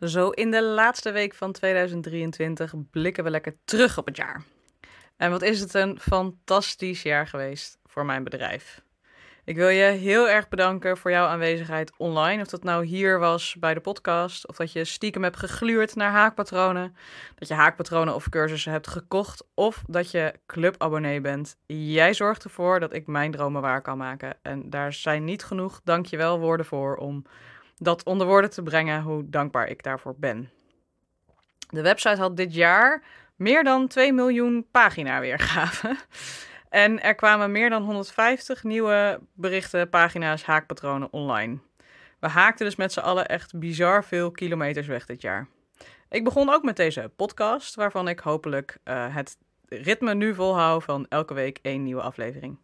Zo 0.00 0.28
in 0.28 0.50
de 0.50 0.62
laatste 0.62 1.10
week 1.10 1.34
van 1.34 1.52
2023 1.52 2.74
blikken 2.90 3.24
we 3.24 3.30
lekker 3.30 3.54
terug 3.64 3.98
op 3.98 4.06
het 4.06 4.16
jaar. 4.16 4.42
En 5.16 5.30
wat 5.30 5.42
is 5.42 5.60
het 5.60 5.74
een 5.74 6.00
fantastisch 6.00 7.02
jaar 7.02 7.26
geweest 7.26 7.78
voor 7.84 8.04
mijn 8.04 8.24
bedrijf. 8.24 8.82
Ik 9.44 9.56
wil 9.56 9.68
je 9.68 9.84
heel 9.84 10.28
erg 10.28 10.48
bedanken 10.48 10.96
voor 10.96 11.10
jouw 11.10 11.26
aanwezigheid 11.26 11.92
online. 11.96 12.42
Of 12.42 12.48
dat 12.48 12.62
nou 12.62 12.84
hier 12.84 13.18
was 13.18 13.56
bij 13.60 13.74
de 13.74 13.80
podcast, 13.80 14.48
of 14.48 14.56
dat 14.56 14.72
je 14.72 14.84
stiekem 14.84 15.22
hebt 15.22 15.36
gegluurd 15.36 15.94
naar 15.94 16.10
haakpatronen, 16.10 16.96
dat 17.34 17.48
je 17.48 17.54
haakpatronen 17.54 18.14
of 18.14 18.28
cursussen 18.28 18.72
hebt 18.72 18.88
gekocht, 18.88 19.44
of 19.54 19.82
dat 19.86 20.10
je 20.10 20.34
clubabonnee 20.46 21.20
bent. 21.20 21.56
Jij 21.66 22.14
zorgt 22.14 22.44
ervoor 22.44 22.80
dat 22.80 22.92
ik 22.92 23.06
mijn 23.06 23.30
dromen 23.30 23.62
waar 23.62 23.82
kan 23.82 23.98
maken. 23.98 24.36
En 24.42 24.70
daar 24.70 24.92
zijn 24.92 25.24
niet 25.24 25.44
genoeg 25.44 25.80
dankjewel 25.84 26.38
woorden 26.38 26.66
voor 26.66 26.96
om 26.96 27.24
dat 27.78 28.04
onder 28.04 28.26
woorden 28.26 28.50
te 28.50 28.62
brengen 28.62 29.02
hoe 29.02 29.28
dankbaar 29.28 29.68
ik 29.68 29.82
daarvoor 29.82 30.14
ben. 30.18 30.50
De 31.70 31.82
website 31.82 32.20
had 32.20 32.36
dit 32.36 32.54
jaar 32.54 33.02
meer 33.36 33.64
dan 33.64 33.88
2 33.88 34.12
miljoen 34.12 34.66
pagina 34.70 35.20
weergaven. 35.20 35.96
En 36.68 37.02
er 37.02 37.14
kwamen 37.14 37.52
meer 37.52 37.70
dan 37.70 37.82
150 37.82 38.64
nieuwe 38.64 39.20
berichten, 39.34 39.88
pagina's, 39.88 40.42
haakpatronen 40.42 41.12
online. 41.12 41.58
We 42.20 42.28
haakten 42.28 42.66
dus 42.66 42.76
met 42.76 42.92
z'n 42.92 43.00
allen 43.00 43.26
echt 43.26 43.58
bizar 43.58 44.04
veel 44.04 44.30
kilometers 44.30 44.86
weg 44.86 45.06
dit 45.06 45.20
jaar. 45.20 45.48
Ik 46.08 46.24
begon 46.24 46.50
ook 46.50 46.62
met 46.62 46.76
deze 46.76 47.10
podcast, 47.16 47.74
waarvan 47.74 48.08
ik 48.08 48.18
hopelijk 48.18 48.78
uh, 48.84 49.14
het 49.14 49.36
ritme 49.68 50.14
nu 50.14 50.34
volhoud 50.34 50.84
van 50.84 51.06
elke 51.08 51.34
week 51.34 51.58
één 51.62 51.82
nieuwe 51.82 52.02
aflevering. 52.02 52.58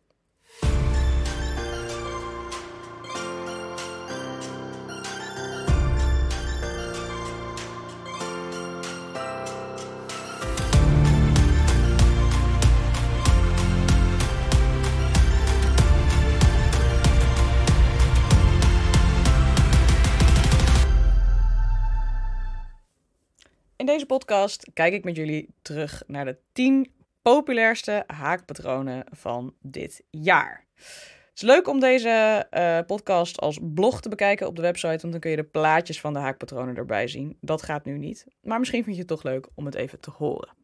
In 23.85 23.91
deze 23.91 24.07
podcast 24.07 24.71
kijk 24.73 24.93
ik 24.93 25.05
met 25.05 25.17
jullie 25.17 25.55
terug 25.63 26.03
naar 26.07 26.25
de 26.25 26.39
10 26.53 26.93
populairste 27.23 28.05
haakpatronen 28.07 29.05
van 29.11 29.55
dit 29.61 30.05
jaar. 30.11 30.67
Het 30.75 31.31
is 31.35 31.43
leuk 31.43 31.69
om 31.69 31.81
deze 31.81 32.47
uh, 32.51 32.79
podcast 32.87 33.41
als 33.41 33.59
blog 33.63 34.01
te 34.01 34.09
bekijken 34.09 34.47
op 34.47 34.57
de 34.57 34.63
website, 34.63 34.99
want 35.01 35.11
dan 35.11 35.21
kun 35.21 35.31
je 35.31 35.37
de 35.37 35.45
plaatjes 35.45 36.01
van 36.01 36.13
de 36.13 36.19
haakpatronen 36.19 36.77
erbij 36.77 37.09
zien. 37.09 37.37
Dat 37.41 37.63
gaat 37.63 37.85
nu 37.85 37.99
niet, 37.99 38.27
maar 38.41 38.59
misschien 38.59 38.85
vind 38.85 38.95
je 38.95 39.01
het 39.03 39.11
toch 39.11 39.23
leuk 39.23 39.49
om 39.55 39.65
het 39.65 39.75
even 39.75 40.01
te 40.01 40.11
horen. 40.11 40.55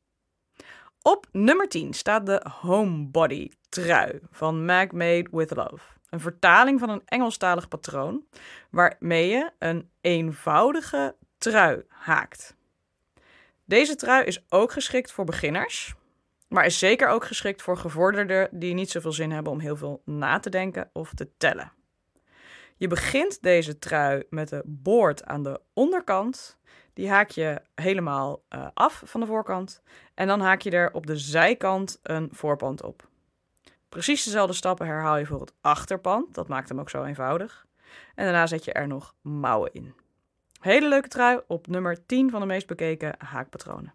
Op 1.03 1.27
nummer 1.33 1.69
10 1.69 1.93
staat 1.93 2.27
de 2.27 2.47
Homebody 2.61 3.49
trui 3.69 4.21
van 4.31 4.65
Mag 4.65 4.91
Made 4.91 5.29
with 5.31 5.57
Love. 5.57 5.85
Een 6.09 6.21
vertaling 6.21 6.81
van 6.81 6.91
een 6.91 7.03
Engelstalig 7.05 7.69
patroon 7.69 8.25
waarmee 8.71 9.29
je 9.29 9.51
een 9.59 9.91
eenvoudige 10.01 11.17
trui 11.39 11.83
haakt. 11.89 12.59
Deze 13.71 13.97
trui 13.97 14.25
is 14.25 14.45
ook 14.49 14.73
geschikt 14.73 15.13
voor 15.13 15.25
beginners, 15.25 15.95
maar 16.49 16.65
is 16.65 16.79
zeker 16.79 17.09
ook 17.09 17.25
geschikt 17.25 17.63
voor 17.63 17.77
gevorderden 17.77 18.49
die 18.53 18.75
niet 18.75 18.91
zoveel 18.91 19.13
zin 19.13 19.31
hebben 19.31 19.53
om 19.53 19.61
heel 19.61 19.77
veel 19.77 20.03
na 20.05 20.39
te 20.39 20.51
denken 20.51 20.91
of 20.93 21.15
te 21.15 21.37
tellen. 21.37 21.73
Je 22.77 22.87
begint 22.87 23.43
deze 23.43 23.79
trui 23.79 24.23
met 24.31 24.49
de 24.49 24.63
boord 24.65 25.25
aan 25.25 25.43
de 25.43 25.61
onderkant. 25.75 26.59
Die 26.93 27.11
haak 27.11 27.31
je 27.31 27.63
helemaal 27.75 28.43
uh, 28.49 28.67
af 28.75 29.03
van 29.05 29.21
de 29.21 29.27
voorkant. 29.27 29.83
En 30.15 30.27
dan 30.27 30.41
haak 30.41 30.61
je 30.61 30.71
er 30.71 30.93
op 30.93 31.07
de 31.07 31.17
zijkant 31.17 31.99
een 32.03 32.29
voorpand 32.33 32.83
op. 32.83 33.09
Precies 33.89 34.25
dezelfde 34.25 34.55
stappen 34.55 34.87
herhaal 34.87 35.17
je 35.17 35.27
voor 35.27 35.41
het 35.41 35.55
achterpand. 35.61 36.35
Dat 36.35 36.49
maakt 36.49 36.69
hem 36.69 36.81
ook 36.81 36.91
zo 36.91 37.05
eenvoudig. 37.05 37.67
En 38.15 38.25
daarna 38.25 38.47
zet 38.47 38.65
je 38.65 38.73
er 38.73 38.87
nog 38.87 39.15
mouwen 39.23 39.73
in. 39.73 39.95
Hele 40.61 40.89
leuke 40.89 41.09
trui 41.09 41.41
op 41.47 41.67
nummer 41.67 42.07
10 42.07 42.31
van 42.31 42.41
de 42.41 42.47
meest 42.47 42.67
bekeken 42.67 43.15
haakpatronen. 43.19 43.93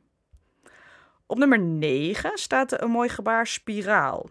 Op 1.25 1.37
nummer 1.37 1.59
9 1.59 2.37
staat 2.37 2.81
een 2.81 2.89
mooi 2.89 3.09
gebaar 3.09 3.47
spiraal. 3.47 4.29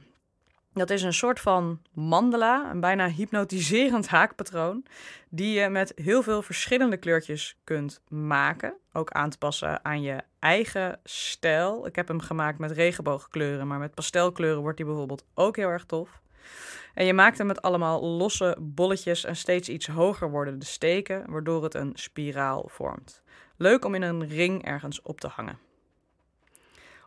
Dat 0.72 0.90
is 0.90 1.02
een 1.02 1.14
soort 1.14 1.40
van 1.40 1.80
mandala, 1.92 2.70
een 2.70 2.80
bijna 2.80 3.08
hypnotiserend 3.08 4.08
haakpatroon, 4.08 4.84
die 5.28 5.60
je 5.60 5.68
met 5.68 5.92
heel 5.96 6.22
veel 6.22 6.42
verschillende 6.42 6.96
kleurtjes 6.96 7.56
kunt 7.64 8.00
maken. 8.08 8.74
Ook 8.92 9.10
aan 9.10 9.30
te 9.30 9.38
passen 9.38 9.84
aan 9.84 10.02
je 10.02 10.20
eigen 10.38 11.00
stijl. 11.04 11.86
Ik 11.86 11.96
heb 11.96 12.08
hem 12.08 12.20
gemaakt 12.20 12.58
met 12.58 12.70
regenboogkleuren, 12.70 13.66
maar 13.66 13.78
met 13.78 13.94
pastelkleuren 13.94 14.60
wordt 14.62 14.76
die 14.76 14.86
bijvoorbeeld 14.86 15.24
ook 15.34 15.56
heel 15.56 15.68
erg 15.68 15.84
tof. 15.84 16.22
En 16.94 17.04
je 17.06 17.12
maakt 17.12 17.38
hem 17.38 17.46
met 17.46 17.62
allemaal 17.62 18.04
losse 18.04 18.56
bolletjes 18.60 19.24
en 19.24 19.36
steeds 19.36 19.68
iets 19.68 19.86
hoger 19.86 20.30
worden 20.30 20.58
de 20.58 20.66
steken, 20.66 21.30
waardoor 21.30 21.62
het 21.62 21.74
een 21.74 21.92
spiraal 21.94 22.64
vormt. 22.66 23.22
Leuk 23.56 23.84
om 23.84 23.94
in 23.94 24.02
een 24.02 24.28
ring 24.28 24.64
ergens 24.64 25.02
op 25.02 25.20
te 25.20 25.28
hangen. 25.28 25.58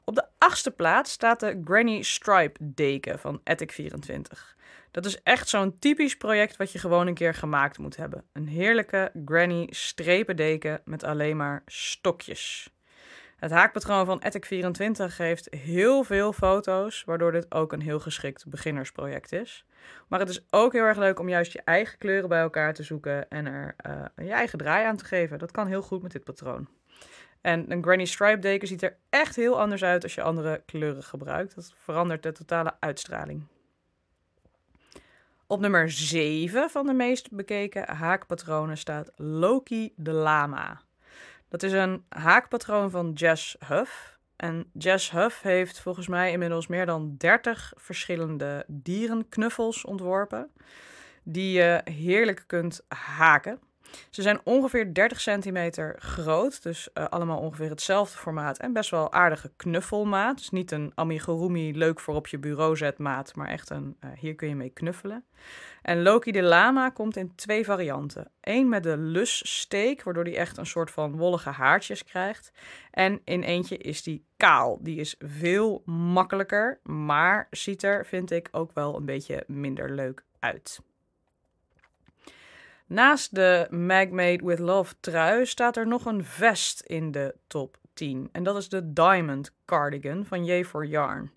Op 0.03 0.15
de 0.15 0.25
achtste 0.37 0.71
plaats 0.71 1.11
staat 1.11 1.39
de 1.39 1.61
Granny 1.63 2.01
Stripe 2.01 2.59
deken 2.61 3.19
van 3.19 3.41
Ethic 3.43 3.71
24. 3.71 4.55
Dat 4.91 5.05
is 5.05 5.21
echt 5.23 5.49
zo'n 5.49 5.79
typisch 5.79 6.17
project 6.17 6.57
wat 6.57 6.71
je 6.71 6.79
gewoon 6.79 7.07
een 7.07 7.13
keer 7.13 7.33
gemaakt 7.33 7.77
moet 7.77 7.95
hebben. 7.95 8.23
Een 8.33 8.47
heerlijke 8.47 9.11
Granny 9.25 9.67
strepen 9.69 10.35
deken 10.35 10.81
met 10.85 11.03
alleen 11.03 11.37
maar 11.37 11.63
stokjes. 11.65 12.69
Het 13.37 13.51
haakpatroon 13.51 14.05
van 14.05 14.21
Ethic24 14.23 15.15
heeft 15.17 15.53
heel 15.53 16.03
veel 16.03 16.33
foto's, 16.33 17.03
waardoor 17.03 17.31
dit 17.31 17.53
ook 17.53 17.73
een 17.73 17.81
heel 17.81 17.99
geschikt 17.99 18.49
beginnersproject 18.49 19.31
is. 19.31 19.65
Maar 20.07 20.19
het 20.19 20.29
is 20.29 20.45
ook 20.49 20.73
heel 20.73 20.83
erg 20.83 20.97
leuk 20.97 21.19
om 21.19 21.29
juist 21.29 21.53
je 21.53 21.61
eigen 21.63 21.97
kleuren 21.97 22.29
bij 22.29 22.41
elkaar 22.41 22.73
te 22.73 22.83
zoeken 22.83 23.29
en 23.29 23.45
er 23.45 23.75
uh, 23.87 24.25
je 24.27 24.31
eigen 24.31 24.57
draai 24.57 24.85
aan 24.85 24.97
te 24.97 25.05
geven. 25.05 25.39
Dat 25.39 25.51
kan 25.51 25.67
heel 25.67 25.81
goed 25.81 26.01
met 26.01 26.11
dit 26.11 26.23
patroon. 26.23 26.67
En 27.41 27.71
een 27.71 27.83
Granny 27.83 28.05
Stripe 28.05 28.39
deken 28.39 28.67
ziet 28.67 28.83
er 28.83 28.97
echt 29.09 29.35
heel 29.35 29.59
anders 29.59 29.83
uit 29.83 30.03
als 30.03 30.15
je 30.15 30.21
andere 30.21 30.63
kleuren 30.65 31.03
gebruikt. 31.03 31.55
Dat 31.55 31.73
verandert 31.75 32.23
de 32.23 32.31
totale 32.31 32.73
uitstraling. 32.79 33.47
Op 35.47 35.59
nummer 35.59 35.91
7 35.91 36.69
van 36.69 36.85
de 36.85 36.93
meest 36.93 37.31
bekeken 37.31 37.95
haakpatronen 37.95 38.77
staat 38.77 39.11
Loki 39.15 39.93
de 39.95 40.11
Lama. 40.11 40.81
Dat 41.49 41.63
is 41.63 41.71
een 41.71 42.05
haakpatroon 42.09 42.89
van 42.89 43.11
Jess 43.11 43.55
Huff. 43.67 44.19
En 44.35 44.69
Jess 44.73 45.11
Huff 45.11 45.41
heeft 45.41 45.79
volgens 45.79 46.07
mij 46.07 46.31
inmiddels 46.31 46.67
meer 46.67 46.85
dan 46.85 47.15
30 47.17 47.73
verschillende 47.75 48.65
dierenknuffels 48.67 49.85
ontworpen. 49.85 50.51
Die 51.23 51.51
je 51.51 51.81
heerlijk 51.83 52.43
kunt 52.47 52.81
haken. 53.17 53.59
Ze 54.09 54.21
zijn 54.21 54.39
ongeveer 54.43 54.93
30 54.93 55.21
centimeter 55.21 55.95
groot, 55.99 56.63
dus 56.63 56.89
uh, 56.93 57.05
allemaal 57.05 57.39
ongeveer 57.39 57.69
hetzelfde 57.69 58.17
formaat 58.17 58.57
en 58.57 58.73
best 58.73 58.89
wel 58.89 59.13
aardige 59.13 59.51
knuffelmaat. 59.55 60.37
Dus 60.37 60.49
niet 60.49 60.71
een 60.71 60.91
amigurumi 60.95 61.77
leuk 61.77 61.99
voor 61.99 62.15
op 62.15 62.27
je 62.27 62.37
bureau 62.37 62.75
zet 62.75 62.97
maat, 62.97 63.35
maar 63.35 63.47
echt 63.47 63.69
een 63.69 63.97
uh, 64.03 64.09
hier 64.19 64.35
kun 64.35 64.47
je 64.47 64.55
mee 64.55 64.69
knuffelen. 64.69 65.25
En 65.81 66.01
Loki 66.01 66.31
de 66.31 66.41
Lama 66.41 66.89
komt 66.89 67.15
in 67.17 67.35
twee 67.35 67.65
varianten. 67.65 68.31
Eén 68.41 68.69
met 68.69 68.83
de 68.83 68.97
lussteek, 68.97 70.03
waardoor 70.03 70.23
die 70.23 70.37
echt 70.37 70.57
een 70.57 70.65
soort 70.65 70.91
van 70.91 71.17
wollige 71.17 71.49
haartjes 71.49 72.03
krijgt. 72.03 72.51
En 72.91 73.21
in 73.23 73.43
eentje 73.43 73.77
is 73.77 74.03
die 74.03 74.25
kaal. 74.37 74.77
Die 74.81 74.99
is 74.99 75.15
veel 75.19 75.81
makkelijker, 75.85 76.79
maar 76.83 77.47
ziet 77.51 77.83
er, 77.83 78.05
vind 78.05 78.31
ik, 78.31 78.47
ook 78.51 78.71
wel 78.73 78.95
een 78.95 79.05
beetje 79.05 79.43
minder 79.47 79.91
leuk 79.91 80.23
uit. 80.39 80.79
Naast 82.87 83.35
de 83.35 83.67
Mag 83.69 84.09
Made 84.09 84.45
with 84.45 84.59
Love 84.59 84.93
trui 84.99 85.45
staat 85.45 85.77
er 85.77 85.87
nog 85.87 86.05
een 86.05 86.25
vest 86.25 86.81
in 86.81 87.11
de 87.11 87.35
top 87.47 87.77
10. 87.93 88.29
En 88.31 88.43
dat 88.43 88.57
is 88.57 88.69
de 88.69 88.93
Diamond 88.93 89.51
Cardigan 89.65 90.25
van 90.25 90.45
J 90.45 90.63
for 90.63 90.85
Yarn. 90.85 91.31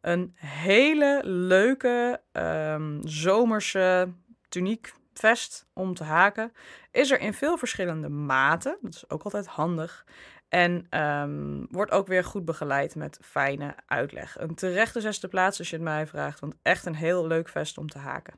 Een 0.00 0.34
hele 0.36 1.20
leuke 1.24 2.20
um, 2.32 3.00
zomerse 3.04 4.12
tuniek 4.48 4.92
vest 5.12 5.66
om 5.72 5.94
te 5.94 6.04
haken. 6.04 6.52
Is 6.90 7.10
er 7.10 7.20
in 7.20 7.34
veel 7.34 7.56
verschillende 7.56 8.08
maten. 8.08 8.78
Dat 8.80 8.94
is 8.94 9.10
ook 9.10 9.22
altijd 9.22 9.46
handig. 9.46 10.06
En 10.48 11.00
um, 11.00 11.66
wordt 11.70 11.90
ook 11.90 12.06
weer 12.06 12.24
goed 12.24 12.44
begeleid 12.44 12.94
met 12.94 13.18
fijne 13.22 13.74
uitleg. 13.86 14.36
Een 14.38 14.54
terechte 14.54 15.00
zesde 15.00 15.28
plaats 15.28 15.58
als 15.58 15.70
je 15.70 15.76
het 15.76 15.84
mij 15.84 16.06
vraagt. 16.06 16.40
Want 16.40 16.54
echt 16.62 16.86
een 16.86 16.94
heel 16.94 17.26
leuk 17.26 17.48
vest 17.48 17.78
om 17.78 17.88
te 17.88 17.98
haken. 17.98 18.34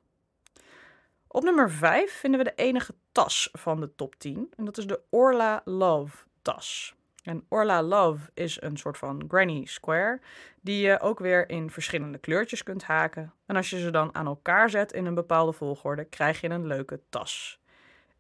Op 1.33 1.43
nummer 1.43 1.71
5 1.71 2.13
vinden 2.13 2.41
we 2.41 2.47
de 2.55 2.63
enige 2.63 2.95
tas 3.13 3.49
van 3.53 3.81
de 3.81 3.95
top 3.95 4.15
10. 4.15 4.53
En 4.57 4.65
dat 4.65 4.79
is 4.79 4.87
de 4.87 5.01
Orla 5.11 5.63
Love 5.65 6.17
tas. 6.43 6.95
En 7.23 7.45
Orla 7.49 7.83
Love 7.83 8.31
is 8.35 8.63
een 8.63 8.77
soort 8.77 8.99
van 8.99 9.25
granny 9.29 9.65
square, 9.65 10.21
die 10.61 10.87
je 10.87 11.01
ook 11.01 11.19
weer 11.19 11.49
in 11.49 11.71
verschillende 11.71 12.19
kleurtjes 12.19 12.63
kunt 12.63 12.83
haken. 12.83 13.33
En 13.47 13.57
als 13.57 13.71
je 13.71 13.79
ze 13.79 13.91
dan 13.91 14.15
aan 14.15 14.27
elkaar 14.27 14.71
zet 14.71 14.93
in 14.93 15.07
een 15.07 15.15
bepaalde 15.15 15.53
volgorde, 15.53 16.05
krijg 16.05 16.41
je 16.41 16.49
een 16.49 16.67
leuke 16.67 17.01
tas. 17.09 17.61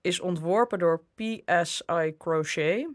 is 0.01 0.21
ontworpen 0.21 0.79
door 0.79 1.03
PSI 1.15 2.15
Crochet. 2.19 2.89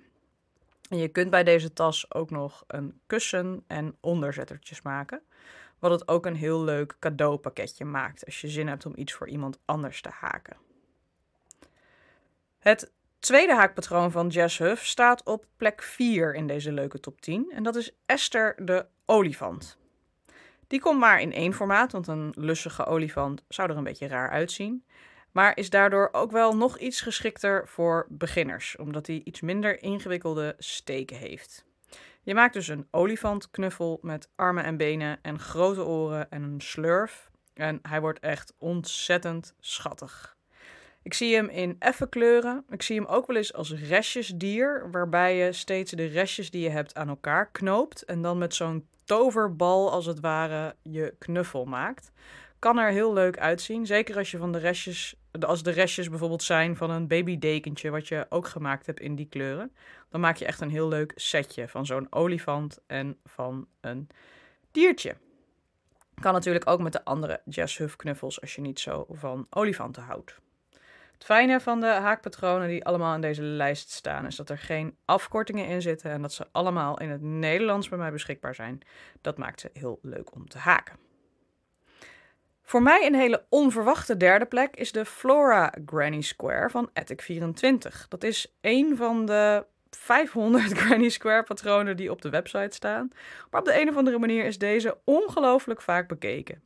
En 0.89 0.97
je 0.97 1.07
kunt 1.07 1.29
bij 1.29 1.44
deze 1.44 1.73
tas 1.73 2.13
ook 2.13 2.29
nog 2.29 2.63
een 2.67 3.00
kussen 3.06 3.63
en 3.67 3.97
onderzettertjes 4.00 4.81
maken. 4.81 5.21
Wat 5.80 5.92
het 5.92 6.07
ook 6.07 6.25
een 6.25 6.36
heel 6.36 6.63
leuk 6.63 6.95
cadeaupakketje 7.00 7.86
maakt 7.86 8.25
als 8.25 8.42
je 8.42 8.48
zin 8.48 8.68
hebt 8.68 8.86
om 8.86 8.94
iets 8.95 9.13
voor 9.13 9.27
iemand 9.27 9.60
anders 9.66 10.01
te 10.01 10.10
haken. 10.10 10.57
Het 12.60 12.92
tweede 13.19 13.54
haakpatroon 13.54 14.12
van 14.12 14.27
Jess 14.27 14.57
Huff 14.57 14.86
staat 14.86 15.24
op 15.24 15.45
plek 15.57 15.81
4 15.81 16.33
in 16.33 16.48
deze 16.48 16.72
leuke 16.72 17.00
top 17.00 17.22
10. 17.22 17.51
En 17.51 17.63
dat 17.63 17.75
is 17.75 17.92
Esther 18.06 18.66
de 18.66 18.86
olifant. 19.06 19.77
Die 20.68 20.80
komt 20.80 21.00
maar 21.00 21.22
in 21.22 21.33
één 21.33 21.54
formaat, 21.54 21.92
want 21.92 22.07
een 22.07 22.33
lussige 22.38 22.86
olifant 22.86 23.44
zou 23.48 23.69
er 23.69 23.77
een 23.77 23.83
beetje 23.83 24.07
raar 24.07 24.30
uitzien. 24.30 24.86
Maar 25.31 25.57
is 25.57 25.69
daardoor 25.69 26.10
ook 26.12 26.31
wel 26.31 26.56
nog 26.56 26.77
iets 26.77 27.01
geschikter 27.01 27.68
voor 27.68 28.06
beginners, 28.10 28.75
omdat 28.77 29.07
hij 29.07 29.22
iets 29.24 29.42
minder 29.42 29.83
ingewikkelde 29.83 30.56
steken 30.57 31.18
heeft. 31.18 31.66
Je 32.21 32.33
maakt 32.33 32.53
dus 32.53 32.68
een 32.68 32.88
olifantknuffel 32.92 34.00
met 34.01 34.30
armen 34.36 34.63
en 34.63 34.77
benen 34.77 35.19
en 35.21 35.39
grote 35.39 35.83
oren 35.83 36.30
en 36.30 36.44
een 36.44 36.62
slurf. 36.62 37.30
En 37.53 37.80
hij 37.81 38.01
wordt 38.01 38.19
echt 38.19 38.53
ontzettend 38.57 39.53
schattig. 39.59 40.38
Ik 41.03 41.13
zie 41.13 41.36
hem 41.36 41.50
in 41.50 41.75
effe 41.80 42.09
kleuren. 42.09 42.65
Ik 42.69 42.81
zie 42.81 42.95
hem 43.00 43.06
ook 43.06 43.27
wel 43.27 43.36
eens 43.36 43.53
als 43.53 43.74
restjesdier, 43.74 44.92
waarbij 44.92 45.38
je 45.38 45.53
steeds 45.53 45.92
de 45.92 46.06
restjes 46.06 46.51
die 46.51 46.62
je 46.62 46.69
hebt 46.69 46.95
aan 46.95 47.09
elkaar 47.09 47.51
knoopt 47.51 48.03
en 48.03 48.21
dan 48.21 48.38
met 48.38 48.53
zo'n 48.53 48.88
toverbal 49.03 49.91
als 49.91 50.06
het 50.06 50.19
ware 50.19 50.75
je 50.81 51.15
knuffel 51.19 51.65
maakt. 51.65 52.12
Kan 52.65 52.77
er 52.77 52.91
heel 52.91 53.13
leuk 53.13 53.39
uitzien, 53.39 53.85
zeker 53.85 54.17
als 54.17 54.31
je 54.31 54.38
van 54.38 54.51
de 54.51 54.57
restjes, 54.57 55.15
als 55.39 55.63
de 55.63 55.71
restjes 55.71 56.09
bijvoorbeeld 56.09 56.44
zijn 56.44 56.75
van 56.75 56.89
een 56.89 57.07
babydekentje 57.07 57.89
wat 57.89 58.07
je 58.07 58.25
ook 58.29 58.47
gemaakt 58.47 58.85
hebt 58.85 59.00
in 59.00 59.15
die 59.15 59.27
kleuren, 59.27 59.75
dan 60.09 60.21
maak 60.21 60.35
je 60.38 60.45
echt 60.45 60.62
een 60.62 60.69
heel 60.69 60.88
leuk 60.88 61.12
setje 61.15 61.67
van 61.67 61.85
zo'n 61.85 62.07
olifant 62.09 62.79
en 62.88 63.17
van 63.23 63.67
een 63.81 64.07
diertje. 64.71 65.15
Kan 66.19 66.33
natuurlijk 66.33 66.69
ook 66.69 66.79
met 66.81 66.91
de 66.91 67.03
andere 67.06 67.41
Jazz 67.45 67.77
Huff 67.77 67.95
knuffels 67.95 68.41
als 68.41 68.56
je 68.56 68.62
niet 68.62 68.79
zo 68.79 69.06
van 69.09 69.47
olifanten 69.50 70.03
houdt. 70.03 70.39
Het 71.13 71.23
fijne 71.25 71.59
van 71.59 71.79
de 71.79 71.88
haakpatronen 71.88 72.67
die 72.67 72.85
allemaal 72.85 73.15
in 73.15 73.21
deze 73.21 73.41
lijst 73.41 73.91
staan, 73.91 74.25
is 74.25 74.35
dat 74.35 74.50
er 74.50 74.57
geen 74.57 74.97
afkortingen 75.06 75.67
in 75.67 75.81
zitten 75.81 76.12
en 76.12 76.21
dat 76.21 76.33
ze 76.33 76.47
allemaal 76.51 77.00
in 77.00 77.09
het 77.09 77.21
Nederlands 77.21 77.89
bij 77.89 77.97
mij 77.97 78.12
beschikbaar 78.12 78.56
zijn. 78.56 78.79
Dat 79.21 79.38
maakt 79.38 79.59
ze 79.59 79.69
heel 79.73 80.00
leuk 80.01 80.35
om 80.35 80.47
te 80.47 80.57
haken. 80.57 81.04
Voor 82.67 82.81
mij 82.81 83.06
een 83.06 83.15
hele 83.15 83.45
onverwachte 83.50 84.17
derde 84.17 84.45
plek 84.45 84.75
is 84.75 84.91
de 84.91 85.06
Flora 85.06 85.73
Granny 85.85 86.21
Square 86.21 86.69
van 86.69 86.89
Attic24. 86.89 88.07
Dat 88.07 88.23
is 88.23 88.56
een 88.62 88.97
van 88.97 89.25
de 89.25 89.65
500 89.89 90.73
Granny 90.79 91.09
Square 91.09 91.44
patronen 91.44 91.97
die 91.97 92.12
op 92.12 92.21
de 92.21 92.29
website 92.29 92.75
staan. 92.75 93.09
Maar 93.51 93.59
op 93.59 93.65
de 93.65 93.81
een 93.81 93.89
of 93.89 93.95
andere 93.95 94.19
manier 94.19 94.45
is 94.45 94.57
deze 94.57 94.97
ongelooflijk 95.03 95.81
vaak 95.81 96.07
bekeken. 96.07 96.62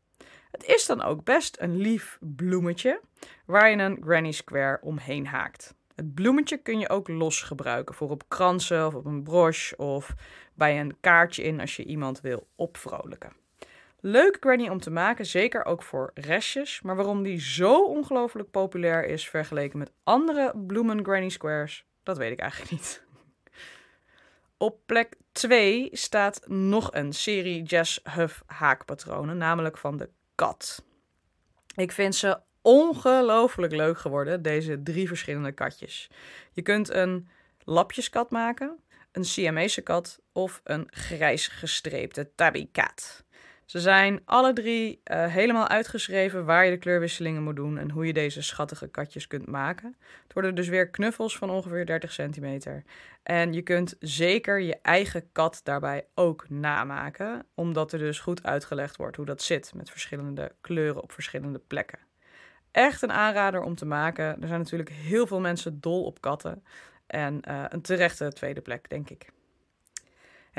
Het 0.51 0.65
is 0.65 0.85
dan 0.85 1.01
ook 1.01 1.23
best 1.23 1.57
een 1.59 1.77
lief 1.77 2.17
bloemetje 2.21 3.01
waar 3.45 3.69
je 3.69 3.77
een 3.77 4.01
granny 4.03 4.31
square 4.31 4.79
omheen 4.81 5.27
haakt. 5.27 5.73
Het 5.95 6.13
bloemetje 6.13 6.57
kun 6.57 6.79
je 6.79 6.89
ook 6.89 7.07
los 7.07 7.41
gebruiken 7.41 7.95
voor 7.95 8.09
op 8.09 8.23
kransen 8.27 8.87
of 8.87 8.93
op 8.93 9.05
een 9.05 9.23
broche 9.23 9.77
of 9.77 10.13
bij 10.53 10.79
een 10.79 10.97
kaartje 10.99 11.43
in 11.43 11.59
als 11.59 11.75
je 11.75 11.83
iemand 11.83 12.21
wil 12.21 12.47
opvrolijken. 12.55 13.33
Leuk 14.01 14.37
granny 14.39 14.67
om 14.69 14.79
te 14.79 14.89
maken, 14.89 15.25
zeker 15.25 15.65
ook 15.65 15.83
voor 15.83 16.11
restjes. 16.13 16.81
Maar 16.81 16.95
waarom 16.95 17.23
die 17.23 17.41
zo 17.41 17.83
ongelooflijk 17.83 18.51
populair 18.51 19.05
is 19.05 19.29
vergeleken 19.29 19.79
met 19.79 19.91
andere 20.03 20.53
bloemen 20.67 21.03
granny 21.03 21.29
squares, 21.29 21.85
dat 22.03 22.17
weet 22.17 22.31
ik 22.31 22.39
eigenlijk 22.39 22.71
niet. 22.71 23.03
Op 24.57 24.79
plek 24.85 25.15
2 25.31 25.89
staat 25.91 26.47
nog 26.47 26.93
een 26.93 27.13
serie 27.13 27.63
Jazz 27.63 27.99
Huff 28.03 28.43
haakpatronen, 28.45 29.37
namelijk 29.37 29.77
van 29.77 29.97
de 29.97 30.09
kat. 30.35 30.83
Ik 31.75 31.91
vind 31.91 32.15
ze 32.15 32.39
ongelooflijk 32.61 33.73
leuk 33.73 33.97
geworden, 33.97 34.41
deze 34.41 34.83
drie 34.83 35.07
verschillende 35.07 35.51
katjes. 35.51 36.09
Je 36.51 36.61
kunt 36.61 36.89
een 36.89 37.27
lapjeskat 37.63 38.31
maken, 38.31 38.79
een 39.11 39.25
Siamese 39.25 39.81
kat 39.81 40.19
of 40.31 40.61
een 40.63 40.87
grijs 40.89 41.47
gestreepte 41.47 42.31
tabby 42.35 42.69
cat. 42.71 43.23
Ze 43.69 43.79
zijn 43.79 44.21
alle 44.25 44.53
drie 44.53 45.01
uh, 45.03 45.25
helemaal 45.25 45.67
uitgeschreven 45.67 46.45
waar 46.45 46.65
je 46.65 46.71
de 46.71 46.77
kleurwisselingen 46.77 47.43
moet 47.43 47.55
doen 47.55 47.77
en 47.77 47.91
hoe 47.91 48.05
je 48.05 48.13
deze 48.13 48.41
schattige 48.41 48.87
katjes 48.87 49.27
kunt 49.27 49.47
maken. 49.47 49.95
Het 50.23 50.33
worden 50.33 50.55
dus 50.55 50.67
weer 50.67 50.89
knuffels 50.89 51.37
van 51.37 51.49
ongeveer 51.49 51.85
30 51.85 52.11
centimeter. 52.11 52.83
En 53.23 53.53
je 53.53 53.61
kunt 53.61 53.95
zeker 53.99 54.59
je 54.59 54.77
eigen 54.81 55.31
kat 55.31 55.61
daarbij 55.63 56.05
ook 56.15 56.49
namaken, 56.49 57.45
omdat 57.55 57.93
er 57.93 57.99
dus 57.99 58.19
goed 58.19 58.43
uitgelegd 58.43 58.97
wordt 58.97 59.15
hoe 59.15 59.25
dat 59.25 59.41
zit 59.41 59.73
met 59.75 59.89
verschillende 59.89 60.51
kleuren 60.61 61.01
op 61.01 61.11
verschillende 61.11 61.59
plekken. 61.67 61.99
Echt 62.71 63.01
een 63.01 63.11
aanrader 63.11 63.61
om 63.61 63.75
te 63.75 63.85
maken. 63.85 64.41
Er 64.41 64.47
zijn 64.47 64.59
natuurlijk 64.59 64.89
heel 64.89 65.27
veel 65.27 65.39
mensen 65.39 65.81
dol 65.81 66.03
op 66.03 66.21
katten. 66.21 66.63
En 67.07 67.41
uh, 67.49 67.63
een 67.67 67.81
terechte 67.81 68.33
tweede 68.33 68.61
plek, 68.61 68.89
denk 68.89 69.09
ik. 69.09 69.29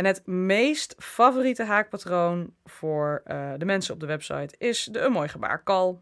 En 0.00 0.06
het 0.06 0.26
meest 0.26 0.94
favoriete 0.99 1.64
haakpatroon 1.64 2.55
voor 2.64 3.23
uh, 3.26 3.52
de 3.56 3.64
mensen 3.64 3.94
op 3.94 4.00
de 4.00 4.06
website 4.06 4.55
is 4.58 4.85
de 4.85 4.99
Een 4.99 5.12
Mooi 5.12 5.29
Gebaar 5.29 5.62
Call. 5.62 5.97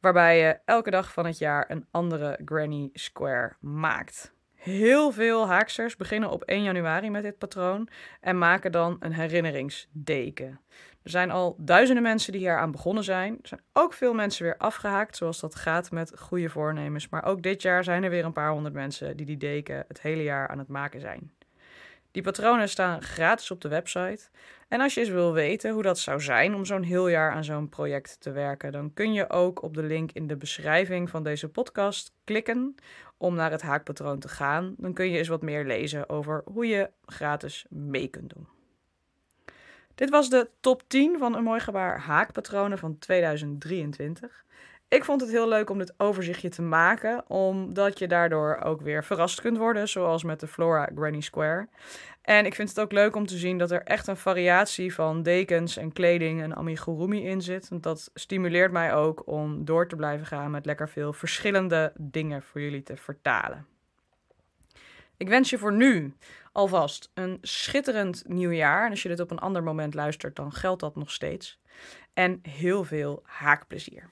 Waarbij 0.00 0.38
je 0.38 0.58
elke 0.64 0.90
dag 0.90 1.12
van 1.12 1.26
het 1.26 1.38
jaar 1.38 1.70
een 1.70 1.86
andere 1.90 2.38
Granny 2.44 2.90
Square 2.92 3.52
maakt. 3.60 4.34
Heel 4.54 5.12
veel 5.12 5.46
haaksters 5.46 5.96
beginnen 5.96 6.30
op 6.30 6.42
1 6.42 6.62
januari 6.62 7.10
met 7.10 7.22
dit 7.22 7.38
patroon 7.38 7.88
en 8.20 8.38
maken 8.38 8.72
dan 8.72 8.96
een 8.98 9.12
herinneringsdeken. 9.12 10.60
Er 11.02 11.10
zijn 11.10 11.30
al 11.30 11.56
duizenden 11.58 12.02
mensen 12.02 12.32
die 12.32 12.40
hier 12.40 12.58
aan 12.58 12.70
begonnen 12.70 13.04
zijn. 13.04 13.38
Er 13.42 13.48
zijn 13.48 13.62
ook 13.72 13.92
veel 13.92 14.14
mensen 14.14 14.44
weer 14.44 14.56
afgehaakt, 14.56 15.16
zoals 15.16 15.40
dat 15.40 15.54
gaat 15.54 15.90
met 15.90 16.12
goede 16.18 16.48
voornemens. 16.48 17.08
Maar 17.08 17.24
ook 17.24 17.42
dit 17.42 17.62
jaar 17.62 17.84
zijn 17.84 18.02
er 18.02 18.10
weer 18.10 18.24
een 18.24 18.32
paar 18.32 18.50
honderd 18.50 18.74
mensen 18.74 19.16
die 19.16 19.26
die 19.26 19.36
deken 19.36 19.84
het 19.88 20.00
hele 20.00 20.22
jaar 20.22 20.48
aan 20.48 20.58
het 20.58 20.68
maken 20.68 21.00
zijn. 21.00 21.32
Die 22.10 22.22
patronen 22.22 22.68
staan 22.68 23.02
gratis 23.02 23.50
op 23.50 23.60
de 23.60 23.68
website. 23.68 24.28
En 24.68 24.80
als 24.80 24.94
je 24.94 25.00
eens 25.00 25.08
wil 25.08 25.32
weten 25.32 25.72
hoe 25.72 25.82
dat 25.82 25.98
zou 25.98 26.20
zijn 26.20 26.54
om 26.54 26.64
zo'n 26.64 26.82
heel 26.82 27.08
jaar 27.08 27.32
aan 27.32 27.44
zo'n 27.44 27.68
project 27.68 28.20
te 28.20 28.30
werken, 28.30 28.72
dan 28.72 28.92
kun 28.94 29.12
je 29.12 29.30
ook 29.30 29.62
op 29.62 29.74
de 29.74 29.82
link 29.82 30.12
in 30.12 30.26
de 30.26 30.36
beschrijving 30.36 31.10
van 31.10 31.22
deze 31.22 31.48
podcast 31.48 32.12
klikken 32.24 32.74
om 33.16 33.34
naar 33.34 33.50
het 33.50 33.62
haakpatroon 33.62 34.18
te 34.18 34.28
gaan. 34.28 34.74
Dan 34.78 34.92
kun 34.92 35.10
je 35.10 35.18
eens 35.18 35.28
wat 35.28 35.42
meer 35.42 35.64
lezen 35.64 36.08
over 36.08 36.42
hoe 36.44 36.66
je 36.66 36.90
gratis 37.04 37.66
mee 37.68 38.08
kunt 38.08 38.34
doen. 38.34 38.48
Dit 39.94 40.10
was 40.10 40.30
de 40.30 40.50
top 40.60 40.82
10 40.86 41.18
van 41.18 41.36
een 41.36 41.42
mooi 41.42 41.60
gebaar 41.60 42.00
haakpatronen 42.00 42.78
van 42.78 42.98
2023. 42.98 44.44
Ik 44.90 45.04
vond 45.04 45.20
het 45.20 45.30
heel 45.30 45.48
leuk 45.48 45.70
om 45.70 45.78
dit 45.78 45.94
overzichtje 45.96 46.48
te 46.48 46.62
maken, 46.62 47.24
omdat 47.28 47.98
je 47.98 48.08
daardoor 48.08 48.60
ook 48.64 48.80
weer 48.80 49.04
verrast 49.04 49.40
kunt 49.40 49.56
worden, 49.56 49.88
zoals 49.88 50.24
met 50.24 50.40
de 50.40 50.46
Flora 50.46 50.90
Granny 50.94 51.20
Square. 51.20 51.68
En 52.22 52.46
ik 52.46 52.54
vind 52.54 52.68
het 52.68 52.80
ook 52.80 52.92
leuk 52.92 53.16
om 53.16 53.26
te 53.26 53.36
zien 53.36 53.58
dat 53.58 53.70
er 53.70 53.82
echt 53.82 54.06
een 54.06 54.16
variatie 54.16 54.94
van 54.94 55.22
dekens 55.22 55.76
en 55.76 55.92
kleding 55.92 56.42
en 56.42 56.56
amigurumi 56.56 57.24
in 57.24 57.42
zit. 57.42 57.68
Want 57.68 57.82
dat 57.82 58.10
stimuleert 58.14 58.72
mij 58.72 58.94
ook 58.94 59.26
om 59.26 59.64
door 59.64 59.88
te 59.88 59.96
blijven 59.96 60.26
gaan 60.26 60.50
met 60.50 60.66
lekker 60.66 60.88
veel 60.88 61.12
verschillende 61.12 61.92
dingen 61.96 62.42
voor 62.42 62.60
jullie 62.60 62.82
te 62.82 62.96
vertalen. 62.96 63.66
Ik 65.16 65.28
wens 65.28 65.50
je 65.50 65.58
voor 65.58 65.72
nu 65.72 66.14
alvast 66.52 67.10
een 67.14 67.38
schitterend 67.40 68.22
nieuwjaar. 68.26 68.84
En 68.84 68.90
als 68.90 69.02
je 69.02 69.08
dit 69.08 69.20
op 69.20 69.30
een 69.30 69.38
ander 69.38 69.62
moment 69.62 69.94
luistert, 69.94 70.36
dan 70.36 70.52
geldt 70.52 70.80
dat 70.80 70.96
nog 70.96 71.10
steeds. 71.10 71.60
En 72.14 72.38
heel 72.42 72.84
veel 72.84 73.22
haakplezier. 73.24 74.10